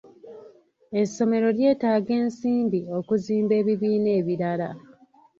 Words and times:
Essomero 1.01 1.47
lyetaaga 1.57 2.11
ensimbi 2.21 2.79
okuzimba 2.97 3.53
ebibiina 3.61 4.09
ebirala. 4.19 4.69